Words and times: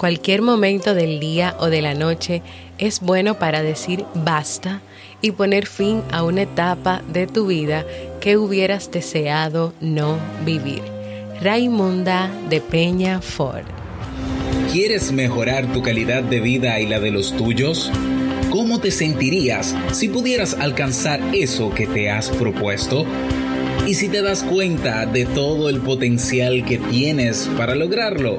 Cualquier 0.00 0.40
momento 0.40 0.94
del 0.94 1.20
día 1.20 1.54
o 1.58 1.66
de 1.66 1.82
la 1.82 1.92
noche 1.92 2.40
es 2.78 3.00
bueno 3.00 3.38
para 3.38 3.62
decir 3.62 4.06
basta 4.14 4.80
y 5.20 5.32
poner 5.32 5.66
fin 5.66 6.00
a 6.10 6.22
una 6.22 6.40
etapa 6.40 7.02
de 7.12 7.26
tu 7.26 7.48
vida 7.48 7.84
que 8.18 8.38
hubieras 8.38 8.90
deseado 8.90 9.74
no 9.82 10.16
vivir. 10.46 10.80
Raimunda 11.42 12.30
de 12.48 12.62
Peña 12.62 13.20
Ford. 13.20 13.66
¿Quieres 14.72 15.12
mejorar 15.12 15.70
tu 15.70 15.82
calidad 15.82 16.22
de 16.22 16.40
vida 16.40 16.80
y 16.80 16.86
la 16.86 16.98
de 16.98 17.10
los 17.10 17.36
tuyos? 17.36 17.92
¿Cómo 18.48 18.80
te 18.80 18.92
sentirías 18.92 19.76
si 19.92 20.08
pudieras 20.08 20.54
alcanzar 20.54 21.20
eso 21.34 21.74
que 21.74 21.86
te 21.86 22.08
has 22.08 22.30
propuesto? 22.30 23.04
¿Y 23.86 23.92
si 23.92 24.08
te 24.08 24.22
das 24.22 24.44
cuenta 24.44 25.04
de 25.04 25.26
todo 25.26 25.68
el 25.68 25.82
potencial 25.82 26.64
que 26.64 26.78
tienes 26.78 27.50
para 27.58 27.74
lograrlo? 27.74 28.38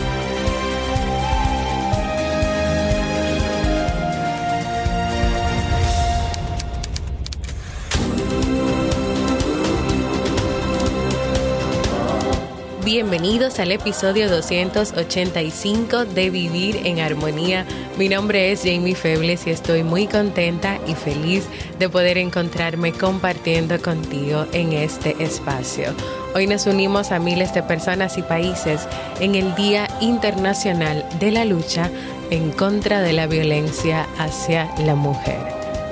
Bienvenidos 12.83 13.59
al 13.59 13.71
episodio 13.71 14.27
285 14.27 16.05
de 16.05 16.31
Vivir 16.31 16.81
en 16.83 16.99
Armonía. 16.99 17.63
Mi 17.95 18.09
nombre 18.09 18.51
es 18.51 18.61
Jamie 18.63 18.95
Febles 18.95 19.45
y 19.45 19.51
estoy 19.51 19.83
muy 19.83 20.07
contenta 20.07 20.79
y 20.87 20.95
feliz 20.95 21.45
de 21.77 21.89
poder 21.89 22.17
encontrarme 22.17 22.91
compartiendo 22.91 23.79
contigo 23.79 24.47
en 24.51 24.73
este 24.73 25.15
espacio. 25.23 25.93
Hoy 26.33 26.47
nos 26.47 26.65
unimos 26.65 27.11
a 27.11 27.19
miles 27.19 27.53
de 27.53 27.61
personas 27.61 28.17
y 28.17 28.23
países 28.23 28.87
en 29.19 29.35
el 29.35 29.53
Día 29.53 29.87
Internacional 29.99 31.05
de 31.19 31.31
la 31.31 31.45
Lucha 31.45 31.91
en 32.31 32.51
contra 32.51 33.01
de 33.01 33.13
la 33.13 33.27
violencia 33.27 34.07
hacia 34.17 34.73
la 34.79 34.95
mujer. 34.95 35.39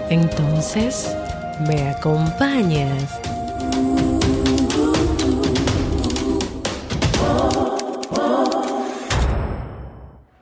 Entonces, 0.10 1.16
¿me 1.68 1.88
acompañas? 1.90 3.20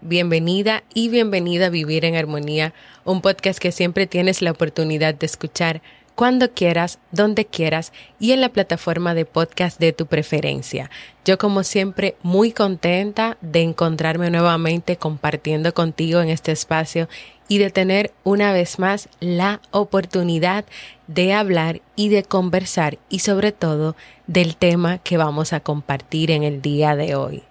Bienvenida 0.10 0.86
y 0.94 1.10
bienvenida 1.10 1.66
a 1.66 1.70
Vivir 1.70 2.06
en 2.06 2.16
Armonía, 2.16 2.74
un 3.04 3.20
podcast 3.20 3.60
que 3.60 3.74
siempre 3.74 4.08
tienes 4.08 4.42
la 4.42 4.52
oportunidad 4.52 5.14
de 5.14 5.26
escuchar 5.26 5.82
cuando 6.16 6.54
quieras, 6.54 7.00
donde 7.12 7.45
quieras 7.45 7.92
y 8.17 8.32
en 8.32 8.40
la 8.40 8.48
plataforma 8.48 9.14
de 9.14 9.26
podcast 9.26 9.82
de 9.82 9.92
tu 9.92 10.06
preferencia. 10.06 10.90
Yo 11.26 11.38
como 11.38 11.64
siempre 11.64 12.16
muy 12.23 12.54
contenta 12.54 13.38
de 13.42 13.64
encontrarme 13.64 14.30
nuevamente 14.30 14.96
compartiendo 14.96 15.73
contigo 15.73 16.22
en 16.22 16.30
este 16.30 16.54
espacio 16.54 17.10
y 17.50 17.58
de 17.58 17.70
tener 17.70 18.14
una 18.23 18.54
vez 18.54 18.80
más 18.80 19.10
la 19.20 19.60
oportunidad 19.72 20.64
de 21.08 21.34
hablar 21.34 21.82
y 21.98 22.08
de 22.08 22.23
conversar 22.23 22.98
y 23.10 23.20
sobre 23.20 23.52
todo 23.52 23.98
del 24.26 24.56
tema 24.56 25.00
que 25.00 25.17
vamos 25.17 25.52
a 25.52 25.60
compartir 25.60 26.32
en 26.32 26.44
el 26.44 26.62
día 26.62 26.96
de 26.96 27.16
hoy. 27.16 27.47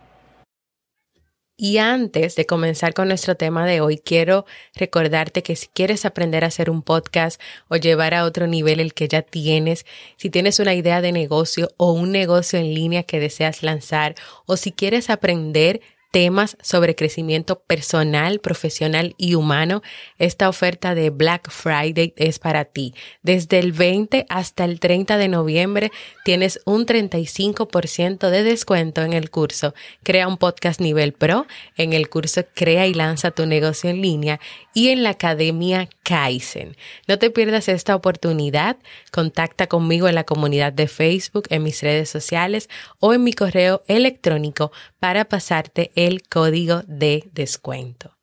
Y 1.59 1.79
antes 1.79 2.37
de 2.37 2.45
comenzar 2.45 2.93
con 2.93 3.09
nuestro 3.09 3.35
tema 3.35 3.65
de 3.65 3.81
hoy, 3.81 3.97
quiero 3.97 4.45
recordarte 4.75 5.43
que 5.43 5.57
si 5.57 5.69
quieres 5.69 6.05
aprender 6.05 6.45
a 6.45 6.49
hacer 6.49 6.69
un 6.69 6.83
podcast 6.83 7.41
o 7.69 7.77
llevar 7.77 8.13
a 8.13 8.25
otro 8.25 8.47
nivel 8.47 8.79
el 8.79 8.93
que 8.93 9.09
ya 9.09 9.23
tienes, 9.23 9.87
si 10.19 10.29
tienes 10.29 10.61
una 10.61 10.75
idea 10.75 11.01
de 11.01 11.13
negocio 11.13 11.71
o 11.79 11.93
un 11.93 12.13
negocio 12.13 12.59
en 12.59 12.75
línea 12.75 13.05
que 13.05 13.21
deseas 13.21 13.63
lanzar, 13.63 14.17
o 14.45 14.59
si 14.59 14.71
quieres 14.71 15.09
aprender 15.09 15.81
temas 16.11 16.57
sobre 16.63 16.95
crecimiento 16.95 17.61
personal, 17.61 18.41
profesional 18.41 19.15
y 19.19 19.35
humano, 19.35 19.83
esta 20.19 20.49
oferta 20.49 20.95
de 20.95 21.11
Black 21.11 21.51
Friday 21.51 22.15
es 22.17 22.39
para 22.39 22.65
ti. 22.65 22.95
Desde 23.23 23.59
el 23.59 23.73
20 23.73 24.27
hasta 24.29 24.65
el 24.65 24.81
30 24.81 25.17
de 25.19 25.29
noviembre 25.29 25.93
tienes 26.25 26.61
un 26.65 26.87
35% 26.87 28.31
de 28.31 28.43
descuento 28.43 29.03
en 29.03 29.13
el 29.13 29.31
curso 29.31 29.75
Crea 30.03 30.29
un 30.29 30.37
podcast 30.37 30.81
nivel 30.81 31.13
pro, 31.13 31.47
en 31.77 31.93
el 31.93 32.09
curso 32.09 32.45
Crea 32.55 32.87
y 32.87 32.95
lanza 32.95 33.31
tu 33.31 33.47
negocio 33.47 33.91
en 33.91 34.03
línea 34.03 34.41
y 34.75 34.89
en 34.89 35.03
la 35.03 35.11
Academia 35.11 35.89
Kaizen. 36.07 36.77
No 37.09 37.19
te 37.19 37.31
pierdas 37.31 37.69
esta 37.69 37.97
oportunidad. 37.97 38.77
Contacta 39.11 39.67
conmigo 39.67 40.07
en 40.07 40.15
la 40.15 40.23
comunidad 40.23 40.73
de 40.73 40.87
Facebook, 40.87 41.49
en 41.51 41.65
mis 41.65 41.83
redes 41.83 42.09
sociales 42.09 42.69
o 43.01 43.13
en 43.13 43.25
mi 43.25 43.33
correo 43.33 43.83
electrónico 43.89 44.71
para 45.01 45.25
pasarte 45.25 45.91
el 45.97 46.23
código 46.23 46.83
de 46.87 47.29
descuento. 47.33 48.17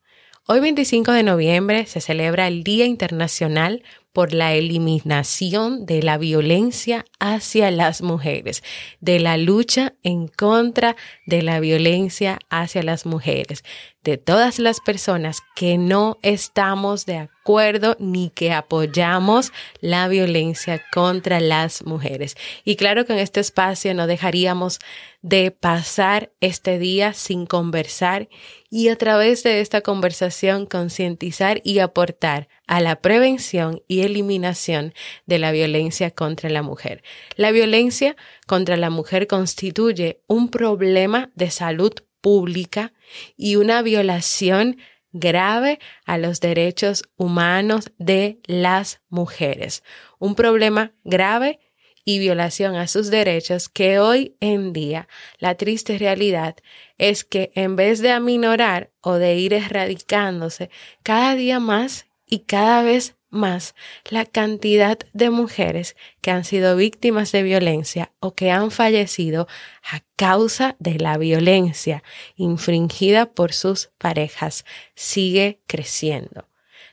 Hoy 0.46 0.62
25 0.62 1.12
de 1.12 1.24
noviembre 1.24 1.86
se 1.86 2.00
celebra 2.00 2.48
el 2.48 2.64
Día 2.64 2.86
Internacional 2.86 3.84
por 4.14 4.34
la 4.34 4.54
eliminación 4.54 5.86
de 5.86 6.04
la 6.04 6.18
violencia 6.18 7.06
hacia 7.20 7.72
las 7.72 8.02
mujeres, 8.02 8.64
de 9.02 9.20
la 9.20 9.38
lucha 9.38 9.94
en 10.04 10.28
contra 10.28 10.96
de 11.26 11.42
la 11.42 11.60
violencia 11.60 12.40
hacia 12.50 12.84
las 12.84 13.06
mujeres, 13.06 13.64
de 14.04 14.18
todas 14.18 14.60
las 14.60 14.82
personas 14.82 15.42
que 15.56 15.78
no 15.78 16.18
estamos 16.22 17.06
de 17.06 17.18
acuerdo 17.18 17.96
ni 18.00 18.30
que 18.30 18.52
apoyamos 18.52 19.52
la 19.80 20.08
violencia 20.08 20.82
contra 20.92 21.40
las 21.40 21.86
mujeres. 21.86 22.36
Y 22.66 22.76
claro 22.76 23.06
que 23.06 23.14
en 23.14 23.20
este 23.20 23.40
espacio 23.40 23.94
no 23.94 24.08
dejaríamos 24.08 24.80
de 25.22 25.52
pasar 25.52 26.32
este 26.42 26.80
día 26.80 27.14
sin 27.14 27.46
conversar 27.46 28.28
y 28.70 28.90
a 28.90 28.98
través 28.98 29.44
de 29.44 29.62
esta 29.62 29.82
conversación 29.82 30.66
concientizar 30.66 31.62
y 31.64 31.80
aportar 31.80 32.50
a 32.68 32.82
la 32.82 32.98
prevención 32.98 33.82
y 33.88 34.02
eliminación 34.02 34.94
de 35.26 35.40
la 35.40 35.52
violencia 35.52 36.12
contra 36.12 36.50
la 36.50 36.62
mujer. 36.62 37.04
La 37.36 37.52
violencia 37.52 38.18
contra 38.48 38.76
la 38.76 38.90
mujer 38.90 39.28
constituye 39.28 40.22
un 40.28 40.50
problema 40.50 41.30
de 41.36 41.52
salud 41.52 41.94
pública 42.22 42.93
y 43.38 43.56
una 43.56 43.82
violación 43.82 44.78
grave 45.12 45.80
a 46.06 46.18
los 46.18 46.40
derechos 46.40 47.04
humanos 47.16 47.92
de 47.98 48.40
las 48.46 49.02
mujeres. 49.10 49.84
Un 50.20 50.36
problema 50.36 50.94
grave 51.04 51.60
y 52.06 52.20
violación 52.20 52.76
a 52.76 52.88
sus 52.88 53.10
derechos 53.10 53.70
que 53.70 54.00
hoy 54.00 54.36
en 54.42 54.74
día 54.74 55.08
la 55.38 55.56
triste 55.56 55.98
realidad 55.98 56.56
es 56.98 57.24
que 57.24 57.52
en 57.56 57.76
vez 57.76 58.02
de 58.02 58.12
aminorar 58.12 58.92
o 59.02 59.14
de 59.14 59.36
ir 59.36 59.54
erradicándose 59.54 60.70
cada 61.02 61.36
día 61.36 61.60
más 61.60 62.08
y 62.26 62.40
cada 62.40 62.84
vez 62.84 63.16
más 63.34 63.76
la 64.10 64.26
cantidad 64.26 64.98
de 65.12 65.30
mujeres 65.30 65.96
que 66.22 66.32
han 66.32 66.46
sido 66.46 66.76
víctimas 66.76 67.32
de 67.32 67.44
violencia 67.44 68.12
o 68.20 68.34
que 68.34 68.52
han 68.52 68.72
fallecido 68.72 69.48
a 69.92 70.02
causa 70.16 70.76
de 70.80 71.00
la 71.00 71.18
violencia 71.18 72.04
infringida 72.36 73.26
por 73.26 73.52
sus 73.52 73.90
parejas 73.98 74.66
sigue 74.96 75.60
creciendo. 75.68 76.48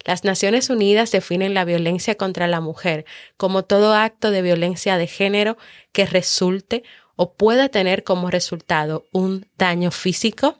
Las 0.04 0.24
Naciones 0.24 0.70
Unidas 0.70 1.12
definen 1.12 1.54
la 1.54 1.64
violencia 1.64 2.14
contra 2.14 2.46
la 2.46 2.60
mujer 2.60 3.04
como 3.36 3.64
todo 3.64 3.94
acto 3.94 4.30
de 4.30 4.42
violencia 4.42 4.96
de 4.96 5.06
género 5.06 5.58
que 5.92 6.06
resulte 6.06 6.82
o 7.16 7.34
pueda 7.34 7.68
tener 7.68 8.02
como 8.02 8.30
resultado 8.30 9.06
un 9.12 9.46
daño 9.58 9.90
físico, 9.90 10.58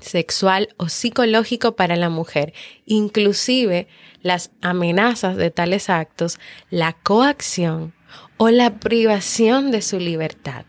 sexual 0.00 0.68
o 0.76 0.88
psicológico 0.88 1.76
para 1.76 1.96
la 1.96 2.08
mujer, 2.08 2.52
inclusive 2.86 3.88
las 4.22 4.50
amenazas 4.60 5.36
de 5.36 5.50
tales 5.50 5.90
actos, 5.90 6.38
la 6.70 6.92
coacción 6.92 7.92
o 8.36 8.50
la 8.50 8.78
privación 8.78 9.70
de 9.70 9.82
su 9.82 9.98
libertad, 9.98 10.64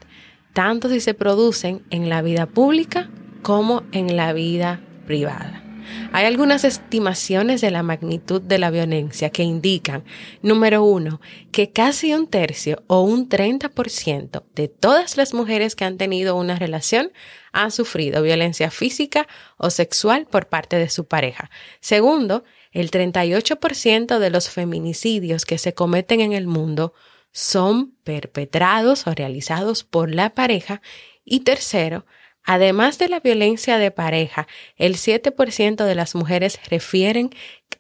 tanto 0.53 0.89
si 0.89 0.99
se 0.99 1.13
producen 1.13 1.83
en 1.89 2.09
la 2.09 2.21
vida 2.21 2.45
pública 2.45 3.09
como 3.41 3.83
en 3.91 4.15
la 4.15 4.33
vida 4.33 4.81
privada. 5.05 5.70
Hay 6.11 6.25
algunas 6.25 6.63
estimaciones 6.63 7.61
de 7.61 7.71
la 7.71 7.83
magnitud 7.83 8.41
de 8.41 8.57
la 8.57 8.71
violencia 8.71 9.29
que 9.29 9.43
indican, 9.43 10.03
número 10.41 10.83
uno, 10.83 11.21
que 11.51 11.71
casi 11.71 12.13
un 12.13 12.27
tercio 12.27 12.83
o 12.87 13.01
un 13.01 13.29
30% 13.29 14.43
de 14.55 14.67
todas 14.67 15.17
las 15.17 15.33
mujeres 15.33 15.75
que 15.75 15.85
han 15.85 15.97
tenido 15.97 16.35
una 16.35 16.57
relación 16.57 17.11
han 17.51 17.71
sufrido 17.71 18.21
violencia 18.21 18.71
física 18.71 19.27
o 19.57 19.69
sexual 19.69 20.27
por 20.29 20.47
parte 20.47 20.77
de 20.77 20.89
su 20.89 21.05
pareja. 21.05 21.49
Segundo, 21.79 22.43
el 22.71 22.91
38% 22.91 24.19
de 24.19 24.29
los 24.29 24.49
feminicidios 24.49 25.45
que 25.45 25.57
se 25.57 25.73
cometen 25.73 26.21
en 26.21 26.33
el 26.33 26.47
mundo 26.47 26.93
son 27.31 27.91
perpetrados 28.03 29.07
o 29.07 29.13
realizados 29.13 29.83
por 29.83 30.13
la 30.13 30.31
pareja. 30.31 30.81
Y 31.23 31.41
tercero, 31.41 32.05
Además 32.43 32.97
de 32.97 33.07
la 33.07 33.19
violencia 33.19 33.77
de 33.77 33.91
pareja, 33.91 34.47
el 34.75 34.95
7% 34.95 35.85
de 35.85 35.95
las 35.95 36.15
mujeres 36.15 36.59
refieren 36.69 37.29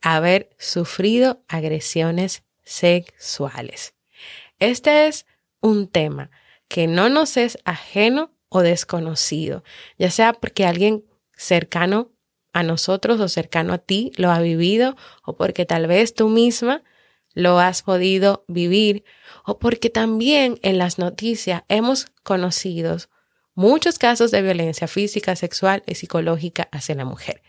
haber 0.01 0.49
sufrido 0.57 1.43
agresiones 1.47 2.43
sexuales. 2.63 3.93
Este 4.59 5.07
es 5.07 5.25
un 5.61 5.87
tema 5.87 6.29
que 6.67 6.87
no 6.87 7.09
nos 7.09 7.37
es 7.37 7.57
ajeno 7.65 8.31
o 8.49 8.61
desconocido, 8.61 9.63
ya 9.97 10.11
sea 10.11 10.33
porque 10.33 10.65
alguien 10.65 11.05
cercano 11.35 12.11
a 12.53 12.63
nosotros 12.63 13.19
o 13.19 13.27
cercano 13.27 13.73
a 13.73 13.77
ti 13.77 14.11
lo 14.17 14.31
ha 14.31 14.39
vivido 14.39 14.95
o 15.23 15.35
porque 15.35 15.65
tal 15.65 15.87
vez 15.87 16.13
tú 16.13 16.29
misma 16.29 16.83
lo 17.33 17.59
has 17.59 17.81
podido 17.81 18.43
vivir 18.47 19.03
o 19.45 19.57
porque 19.57 19.89
también 19.89 20.59
en 20.61 20.77
las 20.77 20.99
noticias 20.99 21.63
hemos 21.69 22.07
conocido 22.23 22.97
muchos 23.53 23.99
casos 23.99 24.31
de 24.31 24.41
violencia 24.41 24.87
física, 24.87 25.35
sexual 25.35 25.83
y 25.85 25.95
psicológica 25.95 26.69
hacia 26.71 26.95
la 26.95 27.05
mujer. 27.05 27.41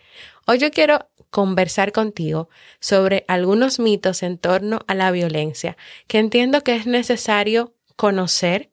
Hoy 0.47 0.59
yo 0.59 0.71
quiero 0.71 1.09
conversar 1.31 1.93
contigo 1.93 2.49
sobre 2.81 3.25
algunos 3.29 3.79
mitos 3.79 4.23
en 4.23 4.39
torno 4.39 4.81
a 4.87 4.95
la 4.95 5.11
violencia 5.11 5.77
que 6.07 6.19
entiendo 6.19 6.63
que 6.63 6.77
es 6.77 6.87
necesario 6.87 7.75
conocer, 7.97 8.71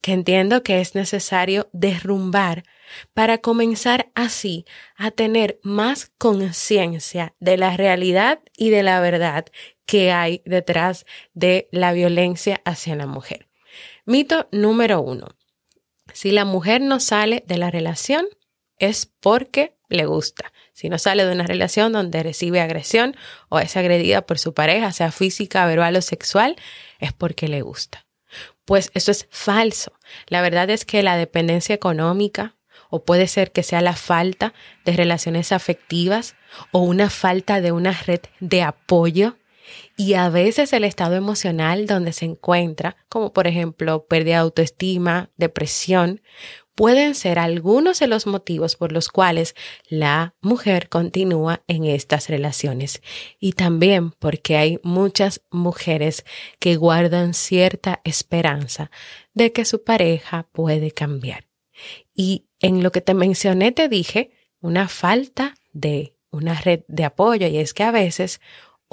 que 0.00 0.12
entiendo 0.12 0.62
que 0.62 0.80
es 0.80 0.94
necesario 0.94 1.68
derrumbar 1.72 2.64
para 3.14 3.38
comenzar 3.38 4.10
así 4.14 4.66
a 4.96 5.10
tener 5.10 5.58
más 5.62 6.12
conciencia 6.18 7.34
de 7.40 7.56
la 7.56 7.76
realidad 7.76 8.40
y 8.56 8.70
de 8.70 8.82
la 8.82 9.00
verdad 9.00 9.46
que 9.86 10.12
hay 10.12 10.42
detrás 10.44 11.06
de 11.34 11.68
la 11.72 11.92
violencia 11.92 12.60
hacia 12.64 12.96
la 12.96 13.06
mujer. 13.06 13.48
Mito 14.04 14.48
número 14.52 15.00
uno. 15.00 15.28
Si 16.12 16.30
la 16.30 16.44
mujer 16.44 16.80
no 16.80 17.00
sale 17.00 17.44
de 17.46 17.58
la 17.58 17.70
relación, 17.70 18.26
es 18.78 19.06
porque 19.20 19.74
le 19.88 20.06
gusta. 20.06 20.52
Si 20.72 20.88
no 20.88 20.98
sale 20.98 21.24
de 21.24 21.32
una 21.32 21.46
relación 21.46 21.92
donde 21.92 22.22
recibe 22.22 22.60
agresión 22.60 23.16
o 23.48 23.58
es 23.58 23.76
agredida 23.76 24.22
por 24.22 24.38
su 24.38 24.54
pareja, 24.54 24.92
sea 24.92 25.12
física, 25.12 25.66
verbal 25.66 25.96
o 25.96 26.02
sexual, 26.02 26.56
es 26.98 27.12
porque 27.12 27.48
le 27.48 27.62
gusta. 27.62 28.06
Pues 28.64 28.90
eso 28.94 29.10
es 29.10 29.26
falso. 29.30 29.92
La 30.26 30.42
verdad 30.42 30.70
es 30.70 30.84
que 30.84 31.02
la 31.02 31.16
dependencia 31.16 31.74
económica, 31.74 32.56
o 32.90 33.04
puede 33.04 33.26
ser 33.26 33.52
que 33.52 33.62
sea 33.62 33.80
la 33.80 33.96
falta 33.96 34.52
de 34.84 34.92
relaciones 34.92 35.52
afectivas 35.52 36.34
o 36.72 36.80
una 36.80 37.08
falta 37.08 37.60
de 37.60 37.72
una 37.72 37.92
red 37.92 38.20
de 38.40 38.62
apoyo, 38.62 39.36
y 39.96 40.14
a 40.14 40.28
veces 40.28 40.72
el 40.72 40.84
estado 40.84 41.14
emocional 41.14 41.86
donde 41.86 42.12
se 42.12 42.24
encuentra, 42.24 42.96
como 43.08 43.32
por 43.32 43.46
ejemplo 43.46 44.06
pérdida 44.06 44.36
de 44.36 44.40
autoestima, 44.40 45.30
depresión, 45.36 46.20
pueden 46.74 47.14
ser 47.14 47.38
algunos 47.38 47.98
de 47.98 48.06
los 48.06 48.26
motivos 48.26 48.76
por 48.76 48.92
los 48.92 49.08
cuales 49.08 49.54
la 49.88 50.34
mujer 50.40 50.88
continúa 50.88 51.62
en 51.68 51.84
estas 51.84 52.28
relaciones. 52.28 53.02
Y 53.38 53.52
también 53.52 54.12
porque 54.12 54.56
hay 54.56 54.78
muchas 54.82 55.42
mujeres 55.50 56.24
que 56.58 56.76
guardan 56.76 57.34
cierta 57.34 58.00
esperanza 58.04 58.90
de 59.34 59.52
que 59.52 59.64
su 59.64 59.84
pareja 59.84 60.48
puede 60.52 60.92
cambiar. 60.92 61.46
Y 62.14 62.46
en 62.60 62.82
lo 62.82 62.92
que 62.92 63.00
te 63.00 63.14
mencioné 63.14 63.72
te 63.72 63.88
dije 63.88 64.30
una 64.60 64.88
falta 64.88 65.54
de 65.72 66.16
una 66.30 66.54
red 66.54 66.80
de 66.88 67.04
apoyo 67.04 67.46
y 67.46 67.58
es 67.58 67.74
que 67.74 67.82
a 67.82 67.90
veces 67.90 68.40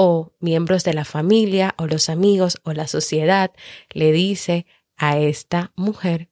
o 0.01 0.31
miembros 0.39 0.85
de 0.85 0.93
la 0.93 1.03
familia 1.03 1.75
o 1.77 1.85
los 1.85 2.07
amigos 2.07 2.61
o 2.63 2.71
la 2.71 2.87
sociedad 2.87 3.51
le 3.91 4.13
dice 4.13 4.65
a 4.95 5.17
esta 5.17 5.73
mujer 5.75 6.29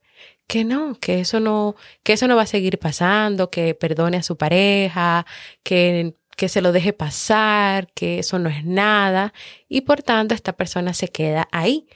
que 0.48 0.64
no, 0.64 0.98
que 1.02 1.20
eso 1.20 1.42
no, 1.42 1.76
que 2.02 2.14
eso 2.14 2.30
no 2.30 2.38
va 2.38 2.44
a 2.44 2.48
seguir 2.48 2.80
pasando, 2.80 3.52
que 3.52 3.76
perdone 3.76 4.16
a 4.16 4.24
su 4.24 4.38
pareja, 4.38 5.26
que, 5.64 6.16
que 6.38 6.48
se 6.48 6.62
lo 6.62 6.72
deje 6.72 6.94
pasar, 6.94 7.92
que 7.94 8.20
eso 8.20 8.40
no 8.40 8.50
es 8.50 8.64
nada, 8.64 9.34
y 9.68 9.82
por 9.82 10.02
tanto 10.02 10.34
esta 10.34 10.54
persona 10.54 10.94
se 10.94 11.10
queda 11.10 11.50
ahí. 11.52 11.90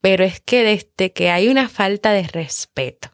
Pero 0.00 0.24
es 0.24 0.40
que 0.40 0.64
desde 0.64 1.12
que 1.12 1.30
hay 1.30 1.46
una 1.46 1.68
falta 1.68 2.10
de 2.10 2.24
respeto 2.24 3.12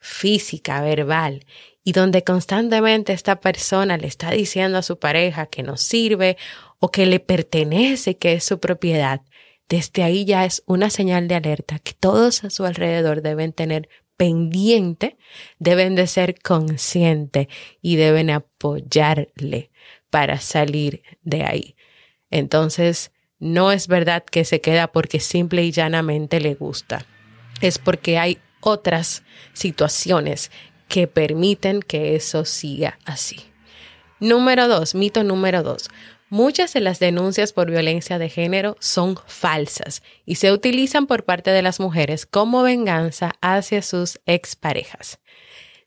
física, 0.00 0.80
verbal, 0.80 1.44
y 1.82 1.92
donde 1.92 2.24
constantemente 2.24 3.12
esta 3.12 3.40
persona 3.40 3.98
le 3.98 4.06
está 4.06 4.30
diciendo 4.30 4.78
a 4.78 4.82
su 4.82 4.98
pareja 4.98 5.44
que 5.46 5.62
no 5.62 5.76
sirve 5.76 6.38
o 6.84 6.90
que 6.90 7.06
le 7.06 7.18
pertenece, 7.18 8.18
que 8.18 8.34
es 8.34 8.44
su 8.44 8.60
propiedad, 8.60 9.22
desde 9.70 10.02
ahí 10.02 10.26
ya 10.26 10.44
es 10.44 10.62
una 10.66 10.90
señal 10.90 11.28
de 11.28 11.34
alerta 11.34 11.78
que 11.78 11.94
todos 11.94 12.44
a 12.44 12.50
su 12.50 12.66
alrededor 12.66 13.22
deben 13.22 13.54
tener 13.54 13.88
pendiente, 14.18 15.16
deben 15.58 15.94
de 15.94 16.06
ser 16.06 16.38
conscientes 16.38 17.46
y 17.80 17.96
deben 17.96 18.28
apoyarle 18.28 19.70
para 20.10 20.40
salir 20.40 21.02
de 21.22 21.44
ahí. 21.44 21.74
Entonces, 22.30 23.12
no 23.38 23.72
es 23.72 23.88
verdad 23.88 24.22
que 24.22 24.44
se 24.44 24.60
queda 24.60 24.92
porque 24.92 25.20
simple 25.20 25.64
y 25.64 25.72
llanamente 25.72 26.38
le 26.38 26.54
gusta. 26.54 27.06
Es 27.62 27.78
porque 27.78 28.18
hay 28.18 28.40
otras 28.60 29.22
situaciones 29.54 30.50
que 30.88 31.06
permiten 31.06 31.80
que 31.80 32.14
eso 32.14 32.44
siga 32.44 32.98
así. 33.06 33.40
Número 34.20 34.68
dos, 34.68 34.94
mito 34.94 35.24
número 35.24 35.62
dos. 35.62 35.88
Muchas 36.34 36.72
de 36.72 36.80
las 36.80 36.98
denuncias 36.98 37.52
por 37.52 37.70
violencia 37.70 38.18
de 38.18 38.28
género 38.28 38.76
son 38.80 39.16
falsas 39.28 40.02
y 40.26 40.34
se 40.34 40.50
utilizan 40.50 41.06
por 41.06 41.24
parte 41.24 41.52
de 41.52 41.62
las 41.62 41.78
mujeres 41.78 42.26
como 42.26 42.64
venganza 42.64 43.34
hacia 43.40 43.82
sus 43.82 44.20
exparejas. 44.26 45.20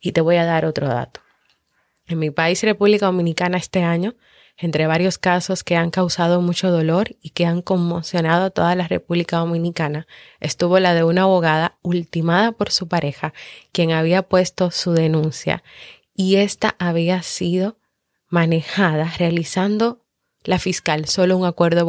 Y 0.00 0.12
te 0.12 0.22
voy 0.22 0.36
a 0.36 0.46
dar 0.46 0.64
otro 0.64 0.88
dato. 0.88 1.25
En 2.06 2.18
mi 2.18 2.30
país, 2.30 2.62
República 2.62 3.06
Dominicana, 3.06 3.56
este 3.56 3.82
año, 3.82 4.14
entre 4.56 4.86
varios 4.86 5.18
casos 5.18 5.64
que 5.64 5.76
han 5.76 5.90
causado 5.90 6.40
mucho 6.40 6.70
dolor 6.70 7.16
y 7.20 7.30
que 7.30 7.46
han 7.46 7.62
conmocionado 7.62 8.46
a 8.46 8.50
toda 8.50 8.74
la 8.74 8.88
República 8.88 9.38
Dominicana, 9.38 10.06
estuvo 10.40 10.78
la 10.78 10.94
de 10.94 11.04
una 11.04 11.22
abogada 11.22 11.78
ultimada 11.82 12.52
por 12.52 12.70
su 12.70 12.88
pareja, 12.88 13.34
quien 13.72 13.90
había 13.92 14.22
puesto 14.22 14.70
su 14.70 14.92
denuncia, 14.92 15.62
y 16.14 16.36
esta 16.36 16.76
había 16.78 17.22
sido 17.22 17.76
manejada 18.28 19.12
realizando 19.18 20.02
la 20.44 20.58
fiscal 20.58 21.06
solo 21.06 21.36
un 21.36 21.44
acuerdo 21.44 21.86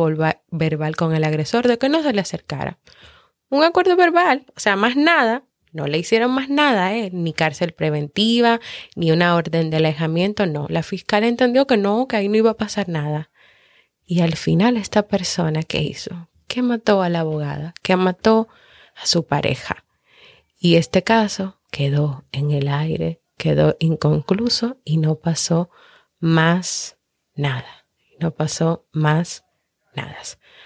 verbal 0.50 0.96
con 0.96 1.16
el 1.16 1.24
agresor 1.24 1.68
de 1.68 1.78
que 1.78 1.90
no 1.90 2.02
se 2.02 2.12
le 2.12 2.22
acercara. 2.22 2.80
Un 3.50 3.64
acuerdo 3.64 3.96
verbal, 3.96 4.46
o 4.56 4.60
sea, 4.60 4.76
más 4.76 4.96
nada, 4.96 5.44
no 5.78 5.86
le 5.86 6.00
hicieron 6.00 6.32
más 6.32 6.50
nada, 6.50 6.96
¿eh? 6.96 7.12
ni 7.14 7.34
cárcel 7.34 7.72
preventiva, 7.72 8.60
ni 8.96 9.12
una 9.12 9.36
orden 9.36 9.70
de 9.70 9.78
alejamiento, 9.78 10.48
no. 10.48 10.66
La 10.70 10.82
fiscal 10.82 11.24
entendió 11.24 11.68
que 11.68 11.78
no, 11.78 12.08
que 12.08 12.16
ahí 12.16 12.30
no 12.30 12.36
iba 12.36 12.50
a 12.50 12.58
pasar 12.58 12.90
nada. 12.90 13.30
Y 14.04 14.22
al 14.22 14.36
final 14.36 14.76
esta 14.76 15.08
persona, 15.08 15.62
¿qué 15.62 15.84
hizo? 15.84 16.30
Que 16.48 16.64
mató 16.64 17.04
a 17.04 17.10
la 17.10 17.20
abogada, 17.20 17.76
que 17.84 17.96
mató 17.96 18.48
a 18.96 19.06
su 19.06 19.28
pareja. 19.28 19.86
Y 20.60 20.78
este 20.78 21.04
caso 21.04 21.60
quedó 21.70 22.26
en 22.32 22.50
el 22.50 22.70
aire, 22.70 23.22
quedó 23.38 23.78
inconcluso 23.80 24.78
y 24.84 24.98
no 24.98 25.20
pasó 25.20 25.70
más 26.20 26.98
nada. 27.36 27.86
No 28.20 28.32
pasó 28.32 28.88
más 28.92 29.46
nada. 29.94 30.18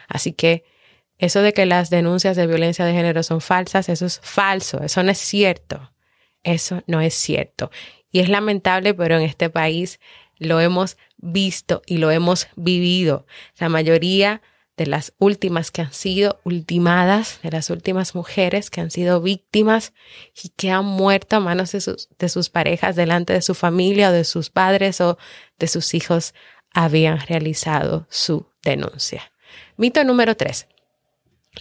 Así 0.08 0.32
que 0.32 0.64
eso 1.22 1.44
de 1.44 1.54
que 1.54 1.68
las 1.68 1.92
denuncias 1.92 2.36
de 2.36 2.48
violencia 2.48 2.84
de 2.84 2.94
género 2.94 3.22
son 3.22 3.42
falsas, 3.42 3.90
eso 3.90 4.08
es 4.08 4.20
falso, 4.24 4.82
eso 4.82 5.04
no 5.04 5.12
es 5.12 5.20
cierto. 5.20 5.92
Eso 6.44 6.82
no 6.88 7.00
es 7.00 7.14
cierto. 7.14 7.70
Y 8.12 8.22
es 8.22 8.30
lamentable, 8.30 8.96
pero 8.96 9.18
en 9.18 9.22
este 9.22 9.52
país 9.52 10.00
lo 10.40 10.60
hemos 10.60 10.98
visto 11.18 11.84
y 11.86 11.98
lo 11.98 12.10
hemos 12.10 12.48
vivido. 12.56 13.28
La 13.60 13.70
mayoría 13.70 14.42
de 14.78 14.88
las 14.88 15.14
últimas 15.20 15.70
que 15.70 15.84
han 15.84 15.94
sido 15.94 16.40
ultimadas, 16.44 17.40
de 17.44 17.52
las 17.52 17.70
últimas 17.70 18.16
mujeres 18.16 18.72
que 18.72 18.82
han 18.82 18.90
sido 18.90 19.22
víctimas 19.22 19.94
y 20.44 20.50
que 20.50 20.72
han 20.72 20.86
muerto 20.86 21.36
a 21.36 21.40
manos 21.40 21.72
de 21.74 21.82
sus, 21.82 22.10
de 22.18 22.30
sus 22.30 22.50
parejas 22.50 22.96
delante 22.96 23.34
de 23.34 23.44
su 23.44 23.54
familia 23.54 24.10
o 24.10 24.12
de 24.12 24.24
sus 24.24 24.50
padres 24.50 25.00
o 25.02 25.20
de 25.60 25.68
sus 25.68 25.94
hijos, 25.94 26.34
habían 26.74 27.20
realizado 27.20 28.08
su 28.10 28.48
denuncia. 28.64 29.32
Mito 29.78 30.04
número 30.04 30.36
tres. 30.36 30.68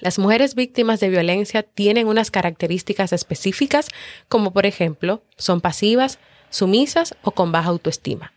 Las 0.00 0.18
mujeres 0.18 0.54
víctimas 0.54 0.98
de 1.00 1.10
violencia 1.10 1.62
tienen 1.62 2.08
unas 2.08 2.30
características 2.30 3.12
específicas 3.12 3.88
como 4.28 4.52
por 4.52 4.66
ejemplo 4.66 5.22
son 5.36 5.60
pasivas, 5.60 6.18
sumisas 6.48 7.14
o 7.22 7.30
con 7.30 7.52
baja 7.52 7.68
autoestima. 7.68 8.32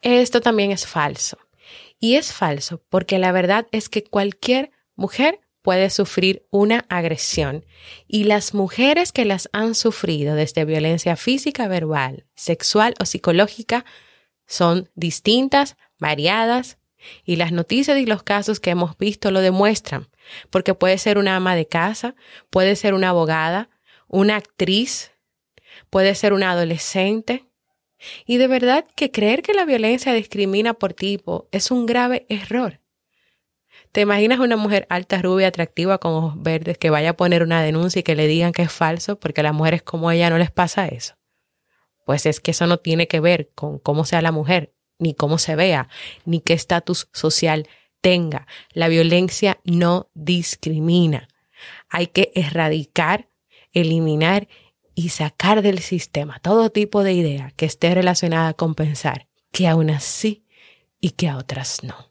Esto 0.00 0.40
también 0.40 0.70
es 0.70 0.86
falso. 0.86 1.38
Y 1.98 2.16
es 2.16 2.32
falso 2.32 2.82
porque 2.88 3.18
la 3.18 3.32
verdad 3.32 3.66
es 3.72 3.88
que 3.88 4.04
cualquier 4.04 4.70
mujer 4.94 5.40
puede 5.62 5.88
sufrir 5.88 6.46
una 6.50 6.84
agresión 6.90 7.64
y 8.06 8.24
las 8.24 8.52
mujeres 8.52 9.12
que 9.12 9.24
las 9.24 9.48
han 9.52 9.74
sufrido 9.74 10.34
desde 10.34 10.66
violencia 10.66 11.16
física, 11.16 11.68
verbal, 11.68 12.26
sexual 12.34 12.94
o 13.00 13.06
psicológica 13.06 13.86
son 14.46 14.90
distintas, 14.94 15.76
variadas 15.98 16.76
y 17.24 17.36
las 17.36 17.52
noticias 17.52 17.98
y 17.98 18.06
los 18.06 18.22
casos 18.22 18.60
que 18.60 18.70
hemos 18.70 18.96
visto 18.98 19.30
lo 19.30 19.40
demuestran, 19.40 20.08
porque 20.50 20.74
puede 20.74 20.98
ser 20.98 21.18
una 21.18 21.36
ama 21.36 21.56
de 21.56 21.66
casa, 21.66 22.14
puede 22.50 22.76
ser 22.76 22.94
una 22.94 23.10
abogada, 23.10 23.70
una 24.08 24.36
actriz, 24.36 25.12
puede 25.90 26.14
ser 26.14 26.32
una 26.32 26.50
adolescente, 26.50 27.46
y 28.26 28.36
de 28.36 28.48
verdad 28.48 28.84
que 28.96 29.10
creer 29.10 29.42
que 29.42 29.54
la 29.54 29.64
violencia 29.64 30.12
discrimina 30.12 30.74
por 30.74 30.92
tipo 30.92 31.48
es 31.52 31.70
un 31.70 31.86
grave 31.86 32.26
error. 32.28 32.80
¿Te 33.92 34.00
imaginas 34.00 34.40
una 34.40 34.56
mujer 34.56 34.86
alta, 34.90 35.22
rubia, 35.22 35.48
atractiva, 35.48 35.98
con 35.98 36.12
ojos 36.14 36.34
verdes, 36.36 36.78
que 36.78 36.90
vaya 36.90 37.10
a 37.10 37.16
poner 37.16 37.42
una 37.42 37.62
denuncia 37.62 38.00
y 38.00 38.02
que 38.02 38.16
le 38.16 38.26
digan 38.26 38.52
que 38.52 38.62
es 38.62 38.72
falso 38.72 39.18
porque 39.18 39.40
a 39.40 39.44
las 39.44 39.54
mujeres 39.54 39.82
como 39.82 40.10
ella 40.10 40.30
no 40.30 40.38
les 40.38 40.50
pasa 40.50 40.88
eso? 40.88 41.14
Pues 42.04 42.26
es 42.26 42.40
que 42.40 42.50
eso 42.50 42.66
no 42.66 42.78
tiene 42.78 43.08
que 43.08 43.20
ver 43.20 43.50
con 43.54 43.78
cómo 43.78 44.04
sea 44.04 44.20
la 44.20 44.32
mujer, 44.32 44.73
ni 44.98 45.14
cómo 45.14 45.38
se 45.38 45.56
vea, 45.56 45.88
ni 46.24 46.40
qué 46.40 46.52
estatus 46.52 47.08
social 47.12 47.68
tenga. 48.00 48.46
La 48.72 48.88
violencia 48.88 49.60
no 49.64 50.10
discrimina. 50.14 51.28
Hay 51.88 52.08
que 52.08 52.32
erradicar, 52.34 53.28
eliminar 53.72 54.48
y 54.94 55.08
sacar 55.08 55.62
del 55.62 55.80
sistema 55.80 56.38
todo 56.38 56.70
tipo 56.70 57.02
de 57.02 57.12
idea 57.14 57.52
que 57.56 57.66
esté 57.66 57.94
relacionada 57.94 58.54
con 58.54 58.74
pensar 58.74 59.26
que 59.50 59.66
a 59.66 59.76
unas 59.76 60.04
sí 60.04 60.44
y 61.00 61.10
que 61.10 61.28
a 61.28 61.36
otras 61.36 61.82
no. 61.82 62.10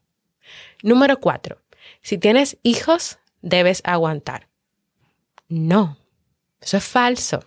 Número 0.82 1.20
cuatro, 1.20 1.62
si 2.02 2.18
tienes 2.18 2.58
hijos, 2.63 3.20
debes 3.42 3.82
aguantar. 3.86 4.50
No, 5.48 5.98
eso 6.62 6.78
es 6.78 6.84
falso. 6.84 7.46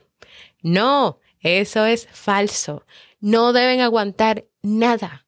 No, 0.62 1.21
eso 1.40 1.85
es 1.85 2.09
falso. 2.11 2.85
No 3.21 3.52
deben 3.52 3.81
aguantar 3.81 4.45
nada. 4.62 5.25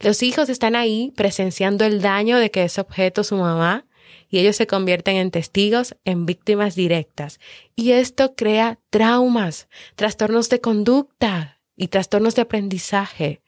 Los 0.00 0.22
hijos 0.22 0.48
están 0.48 0.76
ahí 0.76 1.12
presenciando 1.16 1.84
el 1.84 2.00
daño 2.00 2.38
de 2.38 2.50
que 2.50 2.64
es 2.64 2.78
objeto 2.78 3.24
su 3.24 3.36
mamá 3.36 3.86
y 4.28 4.38
ellos 4.38 4.56
se 4.56 4.66
convierten 4.66 5.16
en 5.16 5.30
testigos, 5.30 5.96
en 6.04 6.26
víctimas 6.26 6.74
directas. 6.74 7.40
Y 7.74 7.92
esto 7.92 8.34
crea 8.34 8.78
traumas, 8.90 9.68
trastornos 9.96 10.48
de 10.48 10.60
conducta 10.60 11.60
y 11.76 11.88
trastornos 11.88 12.34
de 12.34 12.42
aprendizaje. 12.42 13.42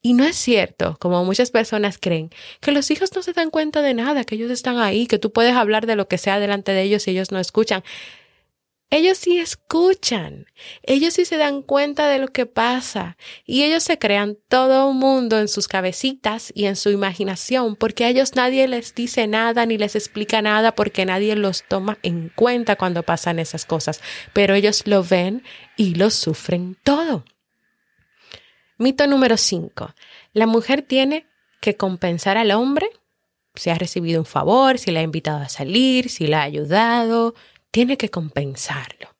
Y 0.00 0.14
no 0.14 0.24
es 0.24 0.36
cierto, 0.36 0.96
como 1.00 1.24
muchas 1.24 1.50
personas 1.50 1.98
creen, 1.98 2.30
que 2.60 2.72
los 2.72 2.90
hijos 2.90 3.14
no 3.14 3.22
se 3.22 3.32
dan 3.32 3.50
cuenta 3.50 3.82
de 3.82 3.94
nada, 3.94 4.24
que 4.24 4.36
ellos 4.36 4.50
están 4.50 4.78
ahí, 4.78 5.06
que 5.06 5.18
tú 5.18 5.32
puedes 5.32 5.54
hablar 5.54 5.86
de 5.86 5.96
lo 5.96 6.06
que 6.06 6.18
sea 6.18 6.38
delante 6.38 6.72
de 6.72 6.82
ellos 6.82 7.06
y 7.08 7.10
ellos 7.10 7.32
no 7.32 7.40
escuchan. 7.40 7.82
Ellos 8.90 9.18
sí 9.18 9.38
escuchan, 9.38 10.46
ellos 10.82 11.12
sí 11.12 11.26
se 11.26 11.36
dan 11.36 11.60
cuenta 11.60 12.08
de 12.08 12.18
lo 12.18 12.28
que 12.28 12.46
pasa 12.46 13.18
y 13.44 13.64
ellos 13.64 13.82
se 13.82 13.98
crean 13.98 14.38
todo 14.48 14.88
un 14.88 14.96
mundo 14.96 15.38
en 15.38 15.48
sus 15.48 15.68
cabecitas 15.68 16.50
y 16.54 16.64
en 16.64 16.74
su 16.74 16.88
imaginación 16.88 17.76
porque 17.76 18.06
a 18.06 18.08
ellos 18.08 18.34
nadie 18.34 18.66
les 18.66 18.94
dice 18.94 19.26
nada 19.26 19.66
ni 19.66 19.76
les 19.76 19.94
explica 19.94 20.40
nada 20.40 20.74
porque 20.74 21.04
nadie 21.04 21.36
los 21.36 21.64
toma 21.68 21.98
en 22.02 22.30
cuenta 22.34 22.76
cuando 22.76 23.02
pasan 23.02 23.38
esas 23.38 23.66
cosas, 23.66 24.00
pero 24.32 24.54
ellos 24.54 24.86
lo 24.86 25.04
ven 25.04 25.42
y 25.76 25.96
lo 25.96 26.08
sufren 26.08 26.78
todo. 26.82 27.26
Mito 28.78 29.06
número 29.06 29.36
5. 29.36 29.94
La 30.32 30.46
mujer 30.46 30.80
tiene 30.80 31.26
que 31.60 31.76
compensar 31.76 32.38
al 32.38 32.52
hombre 32.52 32.88
si 33.54 33.68
ha 33.68 33.74
recibido 33.74 34.20
un 34.20 34.26
favor, 34.26 34.78
si 34.78 34.92
le 34.92 35.00
ha 35.00 35.02
invitado 35.02 35.38
a 35.38 35.48
salir, 35.48 36.08
si 36.08 36.26
le 36.26 36.36
ha 36.36 36.42
ayudado, 36.42 37.34
tiene 37.70 37.96
que 37.96 38.10
compensarlo. 38.10 39.14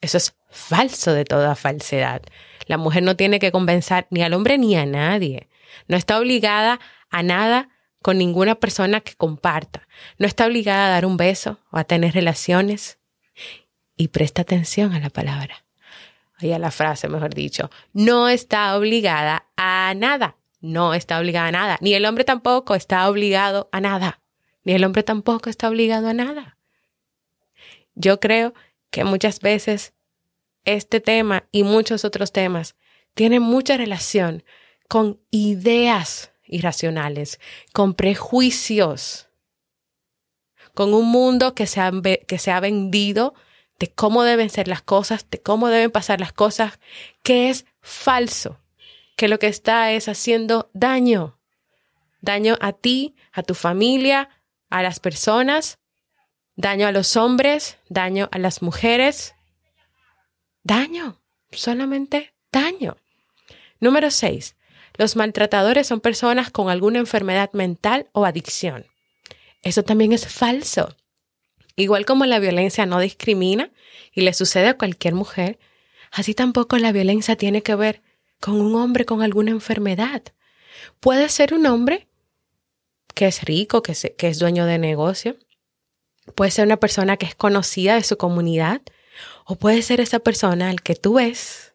Eso 0.00 0.18
es 0.18 0.34
falso 0.50 1.12
de 1.12 1.24
toda 1.24 1.54
falsedad. 1.54 2.22
La 2.66 2.76
mujer 2.76 3.02
no 3.02 3.16
tiene 3.16 3.38
que 3.38 3.52
compensar 3.52 4.06
ni 4.10 4.22
al 4.22 4.34
hombre 4.34 4.58
ni 4.58 4.76
a 4.76 4.84
nadie. 4.84 5.48
No 5.88 5.96
está 5.96 6.18
obligada 6.18 6.80
a 7.10 7.22
nada 7.22 7.68
con 8.02 8.18
ninguna 8.18 8.56
persona 8.56 9.00
que 9.00 9.14
comparta. 9.14 9.86
No 10.18 10.26
está 10.26 10.46
obligada 10.46 10.86
a 10.86 10.90
dar 10.90 11.06
un 11.06 11.16
beso 11.16 11.60
o 11.70 11.78
a 11.78 11.84
tener 11.84 12.14
relaciones. 12.14 12.98
Y 13.96 14.08
presta 14.08 14.42
atención 14.42 14.92
a 14.92 15.00
la 15.00 15.10
palabra. 15.10 15.64
Y 16.40 16.50
a 16.50 16.58
la 16.58 16.72
frase, 16.72 17.08
mejor 17.08 17.34
dicho. 17.34 17.70
No 17.92 18.28
está 18.28 18.76
obligada 18.76 19.46
a 19.56 19.94
nada. 19.96 20.36
No 20.60 20.94
está 20.94 21.20
obligada 21.20 21.48
a 21.48 21.52
nada. 21.52 21.78
Ni 21.80 21.94
el 21.94 22.04
hombre 22.04 22.24
tampoco 22.24 22.74
está 22.74 23.08
obligado 23.08 23.68
a 23.70 23.80
nada. 23.80 24.20
Ni 24.64 24.72
el 24.72 24.84
hombre 24.84 25.04
tampoco 25.04 25.48
está 25.48 25.68
obligado 25.68 26.08
a 26.08 26.14
nada. 26.14 26.58
Yo 27.94 28.20
creo 28.20 28.54
que 28.90 29.04
muchas 29.04 29.40
veces 29.40 29.92
este 30.64 31.00
tema 31.00 31.44
y 31.50 31.64
muchos 31.64 32.04
otros 32.04 32.32
temas 32.32 32.76
tienen 33.14 33.42
mucha 33.42 33.76
relación 33.76 34.44
con 34.88 35.20
ideas 35.30 36.32
irracionales, 36.46 37.40
con 37.72 37.94
prejuicios, 37.94 39.28
con 40.74 40.94
un 40.94 41.06
mundo 41.06 41.54
que 41.54 41.66
se 41.66 41.80
ha, 41.80 41.90
que 42.26 42.38
se 42.38 42.50
ha 42.50 42.60
vendido 42.60 43.34
de 43.78 43.90
cómo 43.90 44.22
deben 44.22 44.50
ser 44.50 44.68
las 44.68 44.82
cosas, 44.82 45.26
de 45.30 45.40
cómo 45.40 45.68
deben 45.68 45.90
pasar 45.90 46.20
las 46.20 46.32
cosas, 46.32 46.78
que 47.22 47.50
es 47.50 47.66
falso, 47.80 48.60
que 49.16 49.28
lo 49.28 49.38
que 49.38 49.48
está 49.48 49.92
es 49.92 50.08
haciendo 50.08 50.70
daño, 50.72 51.38
daño 52.20 52.56
a 52.60 52.72
ti, 52.72 53.16
a 53.32 53.42
tu 53.42 53.54
familia, 53.54 54.28
a 54.70 54.82
las 54.82 55.00
personas 55.00 55.78
daño 56.56 56.86
a 56.86 56.92
los 56.92 57.16
hombres, 57.16 57.78
daño 57.88 58.28
a 58.32 58.38
las 58.38 58.62
mujeres, 58.62 59.34
daño, 60.62 61.20
solamente 61.50 62.34
daño. 62.52 62.96
Número 63.80 64.10
6. 64.10 64.56
Los 64.96 65.16
maltratadores 65.16 65.86
son 65.86 66.00
personas 66.00 66.50
con 66.50 66.68
alguna 66.68 66.98
enfermedad 66.98 67.50
mental 67.52 68.08
o 68.12 68.24
adicción. 68.24 68.86
Eso 69.62 69.82
también 69.82 70.12
es 70.12 70.26
falso. 70.26 70.96
Igual 71.76 72.04
como 72.04 72.26
la 72.26 72.38
violencia 72.38 72.84
no 72.84 73.00
discrimina 73.00 73.70
y 74.12 74.20
le 74.20 74.34
sucede 74.34 74.68
a 74.68 74.76
cualquier 74.76 75.14
mujer, 75.14 75.58
así 76.10 76.34
tampoco 76.34 76.76
la 76.76 76.92
violencia 76.92 77.36
tiene 77.36 77.62
que 77.62 77.74
ver 77.74 78.02
con 78.40 78.60
un 78.60 78.74
hombre 78.74 79.06
con 79.06 79.22
alguna 79.22 79.52
enfermedad. 79.52 80.22
Puede 81.00 81.28
ser 81.28 81.54
un 81.54 81.64
hombre 81.66 82.08
que 83.14 83.26
es 83.26 83.42
rico, 83.42 83.82
que, 83.82 83.94
que 84.16 84.28
es 84.28 84.38
dueño 84.38 84.66
de 84.66 84.78
negocio, 84.78 85.36
Puede 86.34 86.50
ser 86.50 86.66
una 86.66 86.76
persona 86.78 87.16
que 87.16 87.26
es 87.26 87.34
conocida 87.34 87.94
de 87.94 88.02
su 88.02 88.16
comunidad 88.16 88.80
o 89.44 89.56
puede 89.56 89.82
ser 89.82 90.00
esa 90.00 90.20
persona 90.20 90.70
al 90.70 90.82
que 90.82 90.94
tú 90.94 91.14
ves 91.14 91.74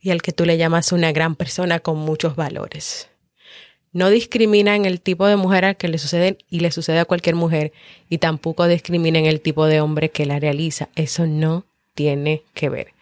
y 0.00 0.10
al 0.10 0.22
que 0.22 0.32
tú 0.32 0.44
le 0.44 0.56
llamas 0.56 0.92
una 0.92 1.12
gran 1.12 1.34
persona 1.34 1.80
con 1.80 1.98
muchos 1.98 2.36
valores. 2.36 3.08
No 3.92 4.08
discrimina 4.08 4.76
en 4.76 4.84
el 4.84 5.00
tipo 5.00 5.26
de 5.26 5.36
mujer 5.36 5.64
al 5.64 5.76
que 5.76 5.88
le 5.88 5.98
sucede 5.98 6.38
y 6.48 6.60
le 6.60 6.70
sucede 6.70 7.00
a 7.00 7.04
cualquier 7.04 7.34
mujer 7.34 7.72
y 8.08 8.18
tampoco 8.18 8.66
discrimina 8.68 9.18
en 9.18 9.26
el 9.26 9.40
tipo 9.40 9.66
de 9.66 9.80
hombre 9.80 10.10
que 10.10 10.26
la 10.26 10.38
realiza. 10.38 10.88
Eso 10.94 11.26
no 11.26 11.64
tiene 11.94 12.44
que 12.54 12.68
ver. 12.68 12.92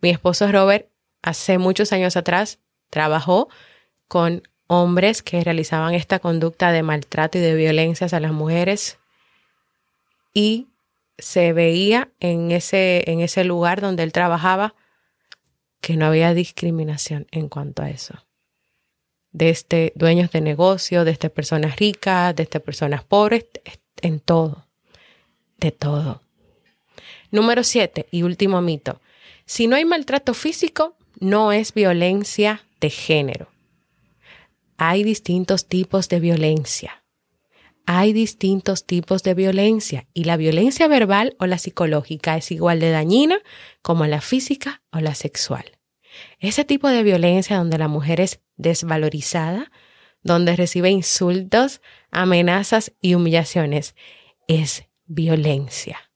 Mi 0.00 0.10
esposo 0.10 0.50
Robert 0.50 0.88
hace 1.20 1.58
muchos 1.58 1.92
años 1.92 2.16
atrás 2.16 2.58
trabajó 2.88 3.48
con 4.08 4.42
hombres 4.72 5.22
que 5.22 5.44
realizaban 5.44 5.94
esta 5.94 6.18
conducta 6.18 6.72
de 6.72 6.82
maltrato 6.82 7.38
y 7.38 7.42
de 7.42 7.54
violencias 7.54 8.14
a 8.14 8.20
las 8.20 8.32
mujeres 8.32 8.98
y 10.32 10.68
se 11.18 11.52
veía 11.52 12.08
en 12.20 12.50
ese, 12.50 13.04
en 13.10 13.20
ese 13.20 13.44
lugar 13.44 13.80
donde 13.80 14.02
él 14.02 14.12
trabajaba 14.12 14.74
que 15.80 15.96
no 15.96 16.06
había 16.06 16.32
discriminación 16.32 17.26
en 17.30 17.48
cuanto 17.48 17.82
a 17.82 17.90
eso. 17.90 18.24
Desde 19.30 19.50
este 19.50 19.92
dueños 19.94 20.30
de 20.30 20.40
negocio, 20.40 21.04
desde 21.04 21.28
personas 21.28 21.76
ricas, 21.76 22.34
desde 22.34 22.60
personas 22.60 23.04
pobres, 23.04 23.46
en 24.00 24.20
todo, 24.20 24.66
de 25.58 25.70
todo. 25.70 26.22
Número 27.30 27.62
siete 27.62 28.06
y 28.10 28.22
último 28.22 28.60
mito. 28.62 29.00
Si 29.44 29.66
no 29.66 29.76
hay 29.76 29.84
maltrato 29.84 30.34
físico, 30.34 30.96
no 31.18 31.52
es 31.52 31.74
violencia 31.74 32.64
de 32.80 32.90
género. 32.90 33.51
Hay 34.76 35.04
distintos 35.04 35.68
tipos 35.68 36.08
de 36.08 36.20
violencia. 36.20 37.04
Hay 37.86 38.12
distintos 38.12 38.86
tipos 38.86 39.22
de 39.22 39.34
violencia 39.34 40.06
y 40.14 40.24
la 40.24 40.36
violencia 40.36 40.86
verbal 40.86 41.34
o 41.40 41.46
la 41.46 41.58
psicológica 41.58 42.36
es 42.36 42.52
igual 42.52 42.78
de 42.78 42.90
dañina 42.90 43.38
como 43.82 44.06
la 44.06 44.20
física 44.20 44.82
o 44.92 45.00
la 45.00 45.14
sexual. 45.14 45.64
Ese 46.38 46.64
tipo 46.64 46.88
de 46.88 47.02
violencia 47.02 47.56
donde 47.56 47.78
la 47.78 47.88
mujer 47.88 48.20
es 48.20 48.40
desvalorizada, 48.56 49.72
donde 50.22 50.54
recibe 50.54 50.90
insultos, 50.90 51.80
amenazas 52.10 52.92
y 53.00 53.14
humillaciones, 53.14 53.96
es 54.46 54.84
violencia. 55.06 56.12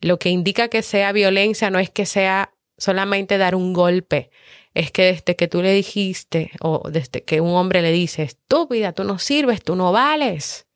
Lo 0.00 0.18
que 0.18 0.28
indica 0.28 0.68
que 0.68 0.82
sea 0.82 1.12
violencia 1.12 1.70
no 1.70 1.78
es 1.78 1.90
que 1.90 2.04
sea 2.04 2.52
solamente 2.76 3.38
dar 3.38 3.54
un 3.54 3.72
golpe, 3.72 4.30
es 4.76 4.90
que 4.90 5.04
desde 5.04 5.36
que 5.36 5.48
tú 5.48 5.62
le 5.62 5.72
dijiste 5.72 6.50
o 6.60 6.90
desde 6.90 7.22
que 7.22 7.40
un 7.40 7.54
hombre 7.54 7.80
le 7.80 7.92
dice, 7.92 8.24
estúpida, 8.24 8.92
tú 8.92 9.04
no 9.04 9.18
sirves, 9.18 9.62
tú 9.62 9.74
no 9.74 9.90
vales, 9.90 10.66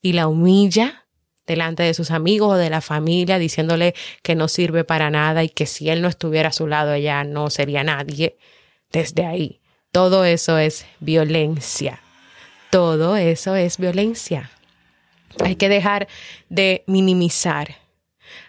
y 0.00 0.12
la 0.12 0.28
humilla 0.28 1.08
delante 1.44 1.82
de 1.82 1.94
sus 1.94 2.12
amigos 2.12 2.52
o 2.52 2.56
de 2.56 2.70
la 2.70 2.80
familia 2.80 3.40
diciéndole 3.40 3.96
que 4.22 4.36
no 4.36 4.46
sirve 4.46 4.84
para 4.84 5.10
nada 5.10 5.42
y 5.42 5.48
que 5.48 5.66
si 5.66 5.90
él 5.90 6.00
no 6.00 6.06
estuviera 6.06 6.50
a 6.50 6.52
su 6.52 6.68
lado 6.68 6.92
ella 6.92 7.24
no 7.24 7.50
sería 7.50 7.82
nadie, 7.82 8.36
desde 8.92 9.26
ahí. 9.26 9.60
Todo 9.90 10.24
eso 10.24 10.56
es 10.56 10.86
violencia. 11.00 12.00
Todo 12.70 13.16
eso 13.16 13.56
es 13.56 13.78
violencia. 13.78 14.52
Hay 15.42 15.56
que 15.56 15.68
dejar 15.68 16.06
de 16.50 16.84
minimizar. 16.86 17.78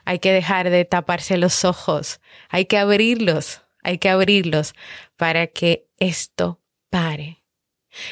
Hay 0.06 0.20
que 0.20 0.32
dejar 0.32 0.70
de 0.70 0.86
taparse 0.86 1.38
los 1.38 1.66
ojos. 1.66 2.20
Hay 2.50 2.66
que 2.66 2.78
abrirlos 2.78 3.65
hay 3.86 4.00
que 4.00 4.10
abrirlos 4.10 4.74
para 5.16 5.48
que 5.48 5.88
esto 5.98 6.60
pare. 6.90 7.44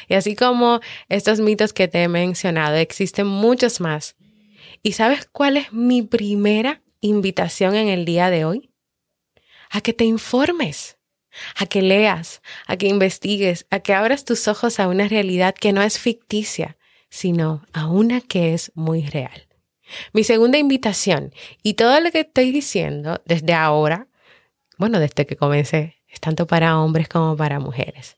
Y 0.08 0.14
así 0.14 0.36
como 0.36 0.80
estos 1.08 1.40
mitos 1.40 1.72
que 1.72 1.88
te 1.88 2.04
he 2.04 2.08
mencionado, 2.08 2.76
existen 2.76 3.26
muchos 3.26 3.80
más. 3.80 4.16
¿Y 4.82 4.92
sabes 4.92 5.28
cuál 5.30 5.56
es 5.56 5.72
mi 5.72 6.02
primera 6.02 6.80
invitación 7.00 7.74
en 7.74 7.88
el 7.88 8.04
día 8.04 8.30
de 8.30 8.44
hoy? 8.44 8.70
A 9.68 9.80
que 9.80 9.92
te 9.92 10.04
informes, 10.04 10.96
a 11.56 11.66
que 11.66 11.82
leas, 11.82 12.40
a 12.66 12.76
que 12.76 12.86
investigues, 12.86 13.66
a 13.70 13.80
que 13.80 13.94
abras 13.94 14.24
tus 14.24 14.46
ojos 14.46 14.78
a 14.78 14.86
una 14.86 15.08
realidad 15.08 15.54
que 15.54 15.72
no 15.72 15.82
es 15.82 15.98
ficticia, 15.98 16.78
sino 17.10 17.66
a 17.72 17.88
una 17.88 18.20
que 18.20 18.54
es 18.54 18.70
muy 18.74 19.06
real. 19.06 19.48
Mi 20.12 20.22
segunda 20.22 20.56
invitación, 20.56 21.34
y 21.62 21.74
todo 21.74 22.00
lo 22.00 22.10
que 22.12 22.20
estoy 22.20 22.52
diciendo 22.52 23.20
desde 23.26 23.52
ahora 23.52 24.08
bueno, 24.78 24.98
desde 24.98 25.26
que 25.26 25.36
comencé, 25.36 25.96
es 26.08 26.20
tanto 26.20 26.46
para 26.46 26.78
hombres 26.78 27.08
como 27.08 27.36
para 27.36 27.60
mujeres. 27.60 28.16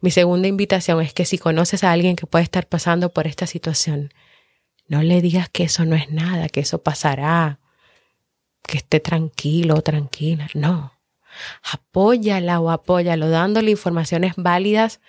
Mi 0.00 0.10
segunda 0.10 0.48
invitación 0.48 1.00
es 1.00 1.12
que 1.12 1.24
si 1.24 1.38
conoces 1.38 1.84
a 1.84 1.92
alguien 1.92 2.16
que 2.16 2.26
puede 2.26 2.44
estar 2.44 2.66
pasando 2.66 3.10
por 3.10 3.26
esta 3.26 3.46
situación, 3.46 4.12
no 4.88 5.02
le 5.02 5.20
digas 5.22 5.48
que 5.48 5.64
eso 5.64 5.84
no 5.84 5.96
es 5.96 6.10
nada, 6.10 6.48
que 6.48 6.60
eso 6.60 6.82
pasará, 6.82 7.60
que 8.62 8.78
esté 8.78 9.00
tranquilo 9.00 9.76
o 9.76 9.82
tranquila. 9.82 10.48
No. 10.54 10.92
Apóyala 11.72 12.60
o 12.60 12.70
apóyalo 12.70 13.30
dándole 13.30 13.70
informaciones 13.70 14.34
válidas 14.36 15.00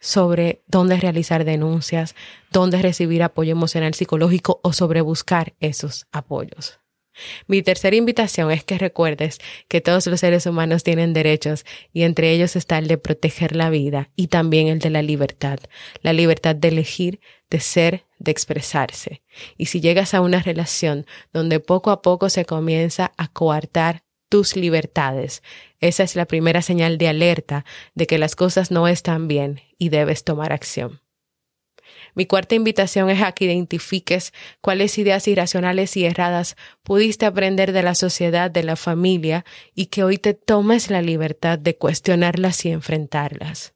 sobre 0.00 0.62
dónde 0.66 0.96
realizar 0.96 1.44
denuncias, 1.44 2.14
dónde 2.50 2.80
recibir 2.80 3.22
apoyo 3.22 3.52
emocional 3.52 3.94
psicológico 3.94 4.60
o 4.62 4.72
sobre 4.72 5.02
buscar 5.02 5.52
esos 5.60 6.06
apoyos. 6.10 6.79
Mi 7.46 7.62
tercera 7.62 7.96
invitación 7.96 8.50
es 8.50 8.64
que 8.64 8.78
recuerdes 8.78 9.38
que 9.68 9.80
todos 9.80 10.06
los 10.06 10.20
seres 10.20 10.46
humanos 10.46 10.82
tienen 10.82 11.12
derechos 11.12 11.64
y 11.92 12.02
entre 12.02 12.30
ellos 12.32 12.56
está 12.56 12.78
el 12.78 12.88
de 12.88 12.98
proteger 12.98 13.56
la 13.56 13.70
vida 13.70 14.10
y 14.16 14.28
también 14.28 14.68
el 14.68 14.78
de 14.78 14.90
la 14.90 15.02
libertad, 15.02 15.58
la 16.02 16.12
libertad 16.12 16.54
de 16.54 16.68
elegir, 16.68 17.20
de 17.50 17.60
ser, 17.60 18.04
de 18.18 18.30
expresarse. 18.30 19.22
Y 19.56 19.66
si 19.66 19.80
llegas 19.80 20.14
a 20.14 20.20
una 20.20 20.40
relación 20.42 21.06
donde 21.32 21.60
poco 21.60 21.90
a 21.90 22.02
poco 22.02 22.28
se 22.28 22.44
comienza 22.44 23.12
a 23.16 23.28
coartar 23.28 24.04
tus 24.28 24.56
libertades, 24.56 25.42
esa 25.80 26.04
es 26.04 26.14
la 26.14 26.26
primera 26.26 26.62
señal 26.62 26.98
de 26.98 27.08
alerta 27.08 27.64
de 27.94 28.06
que 28.06 28.18
las 28.18 28.36
cosas 28.36 28.70
no 28.70 28.86
están 28.86 29.26
bien 29.26 29.60
y 29.76 29.88
debes 29.88 30.24
tomar 30.24 30.52
acción. 30.52 31.00
Mi 32.14 32.26
cuarta 32.26 32.54
invitación 32.54 33.10
es 33.10 33.22
a 33.22 33.32
que 33.32 33.46
identifiques 33.46 34.32
cuáles 34.60 34.98
ideas 34.98 35.26
irracionales 35.28 35.96
y 35.96 36.04
erradas 36.04 36.56
pudiste 36.82 37.26
aprender 37.26 37.72
de 37.72 37.82
la 37.82 37.94
sociedad, 37.94 38.50
de 38.50 38.62
la 38.62 38.76
familia, 38.76 39.44
y 39.74 39.86
que 39.86 40.04
hoy 40.04 40.18
te 40.18 40.34
tomes 40.34 40.90
la 40.90 41.02
libertad 41.02 41.58
de 41.58 41.76
cuestionarlas 41.76 42.64
y 42.64 42.70
enfrentarlas. 42.70 43.74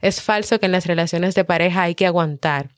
Es 0.00 0.20
falso 0.20 0.60
que 0.60 0.66
en 0.66 0.72
las 0.72 0.86
relaciones 0.86 1.34
de 1.34 1.44
pareja 1.44 1.82
hay 1.82 1.94
que 1.94 2.06
aguantar, 2.06 2.70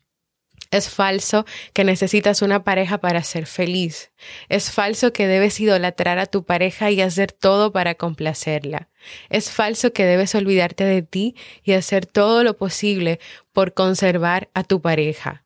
es 0.76 0.90
falso 0.90 1.46
que 1.72 1.84
necesitas 1.84 2.42
una 2.42 2.64
pareja 2.64 2.98
para 2.98 3.22
ser 3.22 3.46
feliz. 3.46 4.10
Es 4.48 4.72
falso 4.72 5.12
que 5.12 5.28
debes 5.28 5.60
idolatrar 5.60 6.18
a 6.18 6.26
tu 6.26 6.44
pareja 6.44 6.90
y 6.90 7.00
hacer 7.00 7.30
todo 7.30 7.72
para 7.72 7.94
complacerla. 7.94 8.88
Es 9.30 9.50
falso 9.50 9.92
que 9.92 10.04
debes 10.04 10.34
olvidarte 10.34 10.84
de 10.84 11.02
ti 11.02 11.36
y 11.62 11.74
hacer 11.74 12.06
todo 12.06 12.42
lo 12.42 12.56
posible 12.56 13.20
por 13.52 13.72
conservar 13.72 14.50
a 14.52 14.64
tu 14.64 14.82
pareja. 14.82 15.44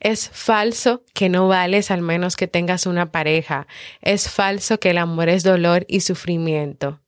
Es 0.00 0.28
falso 0.32 1.02
que 1.14 1.30
no 1.30 1.48
vales 1.48 1.90
al 1.90 2.02
menos 2.02 2.36
que 2.36 2.46
tengas 2.46 2.84
una 2.84 3.10
pareja. 3.10 3.66
Es 4.02 4.28
falso 4.28 4.78
que 4.80 4.90
el 4.90 4.98
amor 4.98 5.30
es 5.30 5.44
dolor 5.44 5.86
y 5.88 6.00
sufrimiento. 6.00 7.00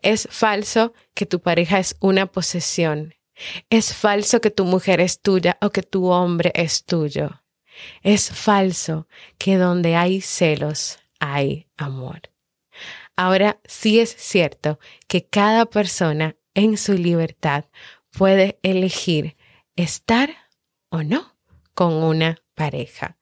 Es 0.00 0.28
falso 0.30 0.94
que 1.14 1.26
tu 1.26 1.40
pareja 1.40 1.80
es 1.80 1.96
una 2.00 2.26
posesión. 2.26 3.14
Es 3.70 3.94
falso 3.94 4.40
que 4.40 4.50
tu 4.50 4.64
mujer 4.64 5.00
es 5.00 5.20
tuya 5.20 5.58
o 5.60 5.70
que 5.70 5.82
tu 5.82 6.06
hombre 6.08 6.52
es 6.54 6.84
tuyo. 6.84 7.42
Es 8.02 8.30
falso 8.30 9.06
que 9.38 9.56
donde 9.56 9.96
hay 9.96 10.20
celos 10.20 10.98
hay 11.18 11.68
amor. 11.76 12.30
Ahora 13.16 13.60
sí 13.64 14.00
es 14.00 14.14
cierto 14.16 14.78
que 15.06 15.26
cada 15.26 15.66
persona 15.66 16.36
en 16.54 16.76
su 16.76 16.94
libertad 16.94 17.66
puede 18.10 18.58
elegir 18.62 19.36
estar 19.76 20.30
o 20.88 21.02
no 21.02 21.36
con 21.74 21.92
una 21.92 22.42
pareja. 22.54 23.16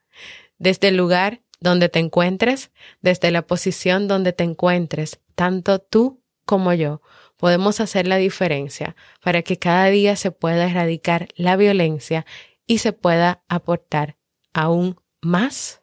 Desde 0.59 0.89
el 0.89 0.97
lugar 0.97 1.43
donde 1.61 1.89
te 1.89 1.99
encuentres, 1.99 2.71
desde 3.01 3.31
la 3.31 3.43
posición 3.47 4.09
donde 4.09 4.33
te 4.33 4.45
encuentres, 4.45 5.21
tanto 5.35 5.81
tú 5.81 6.23
como 6.45 6.73
yo 6.73 7.03
podemos 7.39 7.81
hacer 7.81 8.07
la 8.07 8.17
diferencia 8.17 8.95
para 9.23 9.43
que 9.43 9.59
cada 9.59 9.87
día 9.87 10.17
se 10.17 10.31
pueda 10.31 10.69
erradicar 10.69 11.29
la 11.37 11.57
violencia 11.57 12.27
y 12.67 12.79
se 12.79 12.93
pueda 12.93 13.43
aportar 13.49 14.17
aún 14.53 15.01
más, 15.23 15.83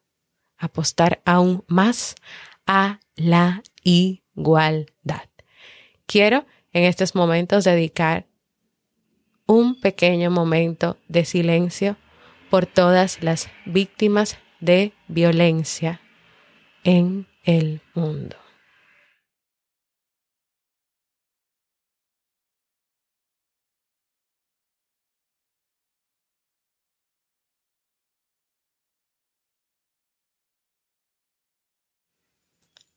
apostar 0.57 1.21
aún 1.25 1.63
más 1.67 2.15
a 2.67 2.99
la 3.15 3.63
igualdad. 3.83 5.29
Quiero 6.05 6.45
en 6.73 6.83
estos 6.83 7.15
momentos 7.15 7.63
dedicar 7.63 8.27
un 9.47 9.79
pequeño 9.79 10.29
momento 10.29 10.97
de 11.07 11.25
silencio 11.25 11.97
por 12.49 12.65
todas 12.65 13.23
las 13.23 13.49
víctimas 13.65 14.37
de 14.59 14.93
violencia 15.07 16.01
en 16.83 17.27
el 17.43 17.81
mundo. 17.93 18.44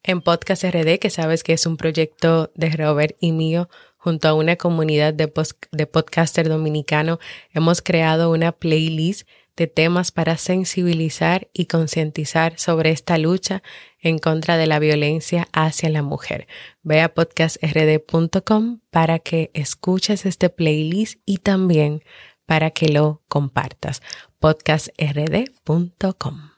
En 0.08 0.22
Podcast 0.22 0.64
RD, 0.64 0.98
que 0.98 1.10
sabes 1.10 1.44
que 1.44 1.52
es 1.52 1.66
un 1.66 1.76
proyecto 1.76 2.50
de 2.54 2.70
Robert 2.70 3.14
y 3.20 3.32
mío, 3.32 3.68
junto 3.98 4.26
a 4.26 4.32
una 4.32 4.56
comunidad 4.56 5.12
de, 5.12 5.28
podcaster 5.28 6.48
dominicano, 6.48 7.18
hemos 7.52 7.82
creado 7.82 8.30
una 8.30 8.52
playlist 8.52 9.28
de 9.54 9.66
temas 9.66 10.10
para 10.10 10.38
sensibilizar 10.38 11.48
y 11.52 11.66
concientizar 11.66 12.58
sobre 12.58 12.88
esta 12.90 13.18
lucha 13.18 13.62
en 14.00 14.18
contra 14.18 14.56
de 14.56 14.66
la 14.66 14.78
violencia 14.78 15.46
hacia 15.52 15.90
la 15.90 16.02
mujer. 16.02 16.46
Ve 16.82 17.02
a 17.02 17.12
podcastrd.com 17.12 18.80
para 18.90 19.18
que 19.18 19.50
escuches 19.52 20.24
este 20.24 20.48
playlist 20.48 21.20
y 21.26 21.36
también 21.38 22.02
para 22.46 22.70
que 22.70 22.88
lo 22.88 23.20
compartas. 23.28 24.00
podcastrd.com. 24.38 26.57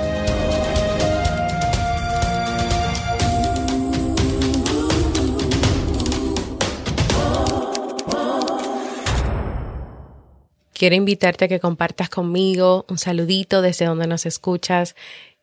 Quiero 10.81 10.95
invitarte 10.95 11.45
a 11.45 11.47
que 11.47 11.59
compartas 11.59 12.09
conmigo 12.09 12.87
un 12.89 12.97
saludito 12.97 13.61
desde 13.61 13.85
donde 13.85 14.07
nos 14.07 14.25
escuchas 14.25 14.95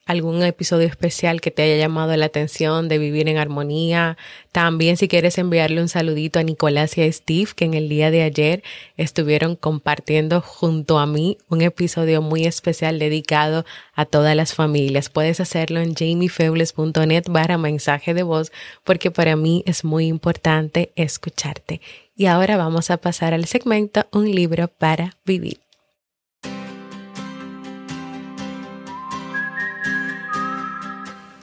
algún 0.04 0.42
episodio 0.42 0.88
especial 0.88 1.40
que 1.40 1.52
te 1.52 1.62
haya 1.62 1.76
llamado 1.76 2.16
la 2.16 2.26
atención 2.26 2.88
de 2.88 2.98
vivir 2.98 3.28
en 3.28 3.38
armonía. 3.38 4.16
También 4.50 4.96
si 4.96 5.06
quieres 5.06 5.38
enviarle 5.38 5.80
un 5.80 5.88
saludito 5.88 6.40
a 6.40 6.42
Nicolás 6.42 6.98
y 6.98 7.02
a 7.02 7.12
Steve, 7.12 7.50
que 7.54 7.66
en 7.66 7.74
el 7.74 7.88
día 7.88 8.10
de 8.10 8.22
ayer 8.22 8.64
estuvieron 8.96 9.54
compartiendo 9.54 10.40
junto 10.40 10.98
a 10.98 11.06
mí 11.06 11.38
un 11.48 11.62
episodio 11.62 12.20
muy 12.20 12.44
especial 12.44 12.98
dedicado 12.98 13.64
a 13.94 14.06
todas 14.06 14.34
las 14.34 14.54
familias. 14.54 15.08
Puedes 15.08 15.38
hacerlo 15.38 15.78
en 15.78 15.94
jamiefebles.net 15.94 17.26
barra 17.28 17.58
mensaje 17.58 18.12
de 18.12 18.24
voz 18.24 18.50
porque 18.82 19.12
para 19.12 19.36
mí 19.36 19.62
es 19.66 19.84
muy 19.84 20.06
importante 20.06 20.90
escucharte. 20.96 21.80
Y 22.18 22.26
ahora 22.26 22.56
vamos 22.56 22.90
a 22.90 22.96
pasar 22.96 23.32
al 23.32 23.44
segmento 23.44 24.04
Un 24.10 24.34
libro 24.34 24.66
para 24.66 25.14
vivir. 25.24 25.60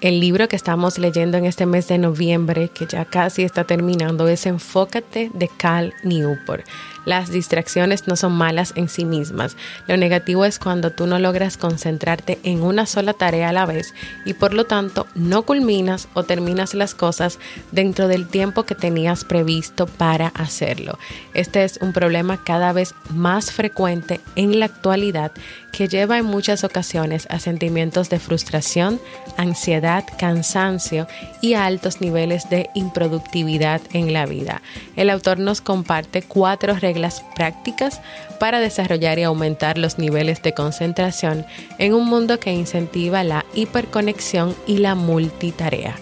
El 0.01 0.19
libro 0.19 0.49
que 0.49 0.57
estamos 0.57 0.99
leyendo 0.99 1.38
en 1.38 1.45
este 1.45 1.65
mes 1.65 1.88
de 1.88 1.97
noviembre, 1.97 2.67
que 2.67 2.88
ya 2.88 3.05
casi 3.05 3.43
está 3.43 3.63
terminando, 3.63 4.27
es 4.27 4.45
Enfócate 4.45 5.31
de 5.33 5.47
Cal 5.47 5.93
Newport. 6.03 6.67
Las 7.06 7.30
distracciones 7.30 8.08
no 8.08 8.15
son 8.15 8.34
malas 8.34 8.74
en 8.76 8.89
sí 8.89 9.06
mismas. 9.06 9.56
Lo 9.88 9.96
negativo 9.96 10.44
es 10.44 10.60
cuando 10.60 10.91
tú 10.91 11.06
no 11.06 11.20
logras 11.20 11.56
concentrarte 11.58 12.39
en 12.44 12.63
una 12.63 12.88
sola 12.88 13.13
tarea 13.13 13.50
a 13.50 13.54
la 13.54 13.65
vez 13.65 13.94
y 14.26 14.34
por 14.34 14.54
lo 14.54 14.65
tanto 14.65 15.06
no 15.13 15.44
culminas 15.44 16.08
o 16.13 16.24
terminas 16.24 16.74
las 16.74 16.96
cosas 16.96 17.39
dentro 17.72 18.08
del 18.08 18.28
tiempo 18.28 18.63
que 18.63 18.76
tenías 18.76 19.24
previsto 19.24 19.86
para 19.86 20.28
hacerlo. 20.30 20.98
Este 21.34 21.63
es 21.63 21.78
un 21.82 21.94
problema 21.94 22.44
cada 22.44 22.74
vez 22.74 22.96
más 23.10 23.52
frecuente 23.52 24.20
en 24.36 24.60
la 24.60 24.65
actualidad 24.65 25.32
que 25.72 25.88
lleva 25.88 26.18
en 26.18 26.26
muchas 26.26 26.63
ocasiones 26.63 27.28
a 27.30 27.39
sentimientos 27.39 28.10
de 28.10 28.18
frustración, 28.18 29.00
ansiedad, 29.38 30.06
cansancio 30.18 31.06
y 31.41 31.54
altos 31.54 32.00
niveles 32.00 32.50
de 32.50 32.70
improductividad 32.74 33.82
en 33.91 34.13
la 34.13 34.26
vida. 34.26 34.62
El 34.96 35.10
autor 35.10 35.38
nos 35.38 35.60
comparte 35.60 36.22
cuatro 36.22 36.76
reglas 36.76 36.94
las 36.97 37.21
prácticas 37.36 38.01
para 38.39 38.60
desarrollar 38.60 39.19
y 39.19 39.23
aumentar 39.23 39.77
los 39.77 39.97
niveles 39.97 40.41
de 40.41 40.53
concentración 40.53 41.45
en 41.77 41.93
un 41.93 42.08
mundo 42.08 42.39
que 42.39 42.51
incentiva 42.51 43.23
la 43.23 43.45
hiperconexión 43.53 44.55
y 44.67 44.77
la 44.77 44.95
multitarea. 44.95 45.95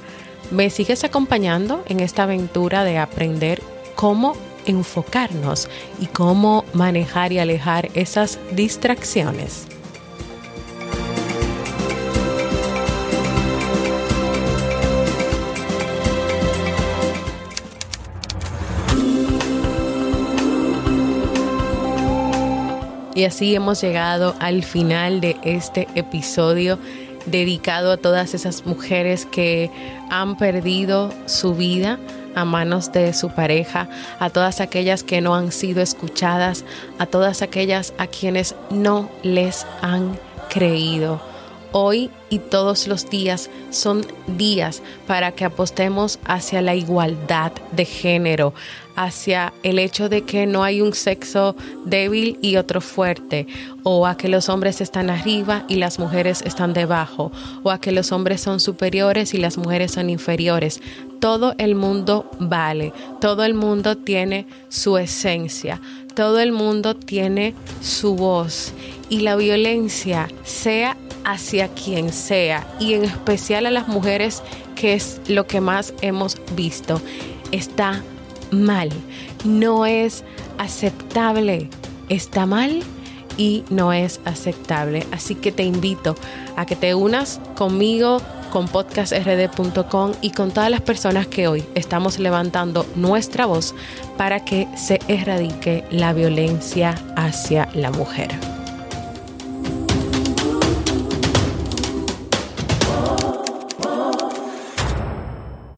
¿Me 0.51 0.69
sigues 0.69 1.03
acompañando 1.03 1.83
en 1.87 1.99
esta 1.99 2.23
aventura 2.23 2.83
de 2.83 2.97
aprender 2.97 3.61
cómo 3.95 4.35
enfocarnos 4.65 5.69
y 5.99 6.05
cómo 6.07 6.65
manejar 6.73 7.31
y 7.31 7.39
alejar 7.39 7.89
esas 7.95 8.39
distracciones? 8.51 9.72
Y 23.15 23.25
así 23.25 23.53
hemos 23.53 23.81
llegado 23.81 24.35
al 24.39 24.63
final 24.63 25.21
de 25.21 25.37
este 25.43 25.87
episodio 25.95 26.79
dedicado 27.25 27.91
a 27.91 27.97
todas 27.97 28.33
esas 28.33 28.65
mujeres 28.65 29.25
que 29.25 29.69
han 30.09 30.35
perdido 30.35 31.13
su 31.25 31.55
vida 31.55 31.99
a 32.35 32.45
manos 32.45 32.91
de 32.91 33.13
su 33.13 33.29
pareja, 33.29 33.87
a 34.19 34.29
todas 34.29 34.59
aquellas 34.59 35.03
que 35.03 35.21
no 35.21 35.35
han 35.35 35.51
sido 35.51 35.81
escuchadas, 35.81 36.65
a 36.97 37.05
todas 37.05 37.41
aquellas 37.41 37.93
a 37.97 38.07
quienes 38.07 38.55
no 38.71 39.09
les 39.21 39.67
han 39.81 40.17
creído. 40.49 41.32
Hoy 41.75 42.11
y 42.29 42.37
todos 42.37 42.87
los 42.87 43.09
días 43.09 43.49
son 43.71 44.05
días 44.27 44.83
para 45.07 45.31
que 45.31 45.43
apostemos 45.43 46.19
hacia 46.23 46.61
la 46.61 46.75
igualdad 46.75 47.51
de 47.71 47.85
género, 47.85 48.53
hacia 48.95 49.53
el 49.63 49.79
hecho 49.79 50.07
de 50.07 50.21
que 50.21 50.45
no 50.45 50.63
hay 50.63 50.81
un 50.81 50.93
sexo 50.93 51.55
débil 51.83 52.37
y 52.43 52.57
otro 52.57 52.79
fuerte, 52.79 53.47
o 53.81 54.05
a 54.05 54.17
que 54.17 54.27
los 54.27 54.49
hombres 54.49 54.81
están 54.81 55.09
arriba 55.09 55.65
y 55.67 55.77
las 55.77 55.97
mujeres 55.97 56.43
están 56.43 56.73
debajo, 56.73 57.31
o 57.63 57.71
a 57.71 57.81
que 57.81 57.91
los 57.91 58.11
hombres 58.11 58.41
son 58.41 58.59
superiores 58.59 59.33
y 59.33 59.39
las 59.39 59.57
mujeres 59.57 59.93
son 59.93 60.11
inferiores. 60.11 60.79
Todo 61.19 61.55
el 61.57 61.73
mundo 61.73 62.29
vale, 62.39 62.93
todo 63.19 63.45
el 63.45 63.55
mundo 63.55 63.97
tiene 63.97 64.45
su 64.69 64.99
esencia, 64.99 65.81
todo 66.13 66.39
el 66.39 66.51
mundo 66.51 66.95
tiene 66.95 67.55
su 67.81 68.15
voz 68.15 68.73
y 69.09 69.21
la 69.21 69.35
violencia, 69.35 70.27
sea 70.43 70.97
hacia 71.25 71.67
quien 71.69 72.11
sea 72.11 72.67
y 72.79 72.93
en 72.93 73.05
especial 73.05 73.65
a 73.65 73.71
las 73.71 73.87
mujeres, 73.87 74.41
que 74.75 74.93
es 74.93 75.21
lo 75.27 75.47
que 75.47 75.61
más 75.61 75.93
hemos 76.01 76.37
visto, 76.55 77.01
está 77.51 78.03
mal, 78.51 78.89
no 79.43 79.85
es 79.85 80.23
aceptable, 80.57 81.69
está 82.09 82.45
mal 82.45 82.83
y 83.37 83.63
no 83.69 83.93
es 83.93 84.19
aceptable. 84.25 85.05
Así 85.11 85.35
que 85.35 85.51
te 85.51 85.63
invito 85.63 86.15
a 86.55 86.65
que 86.65 86.75
te 86.75 86.95
unas 86.95 87.39
conmigo 87.55 88.21
con 88.51 88.67
podcastrd.com 88.67 90.11
y 90.21 90.29
con 90.29 90.51
todas 90.51 90.69
las 90.69 90.81
personas 90.81 91.25
que 91.25 91.47
hoy 91.47 91.65
estamos 91.73 92.19
levantando 92.19 92.85
nuestra 92.95 93.47
voz 93.47 93.73
para 94.15 94.45
que 94.45 94.67
se 94.77 94.99
erradique 95.07 95.83
la 95.89 96.13
violencia 96.13 96.93
hacia 97.15 97.67
la 97.73 97.89
mujer. 97.89 98.52